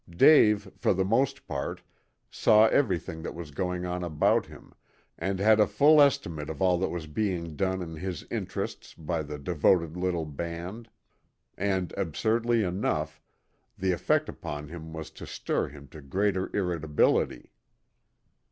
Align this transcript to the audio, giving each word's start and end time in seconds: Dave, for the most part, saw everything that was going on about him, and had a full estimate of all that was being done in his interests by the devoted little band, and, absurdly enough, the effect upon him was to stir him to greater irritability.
Dave, 0.09 0.67
for 0.75 0.95
the 0.95 1.05
most 1.05 1.45
part, 1.47 1.79
saw 2.31 2.65
everything 2.69 3.21
that 3.21 3.35
was 3.35 3.51
going 3.51 3.85
on 3.85 4.03
about 4.03 4.47
him, 4.47 4.73
and 5.19 5.39
had 5.39 5.59
a 5.59 5.67
full 5.67 6.01
estimate 6.01 6.49
of 6.49 6.59
all 6.59 6.79
that 6.79 6.89
was 6.89 7.05
being 7.05 7.55
done 7.55 7.83
in 7.83 7.93
his 7.97 8.25
interests 8.31 8.95
by 8.95 9.21
the 9.21 9.37
devoted 9.37 9.95
little 9.95 10.25
band, 10.25 10.89
and, 11.55 11.93
absurdly 11.97 12.63
enough, 12.63 13.21
the 13.77 13.91
effect 13.91 14.27
upon 14.27 14.69
him 14.69 14.91
was 14.91 15.11
to 15.11 15.27
stir 15.27 15.67
him 15.67 15.87
to 15.89 16.01
greater 16.01 16.49
irritability. 16.55 17.51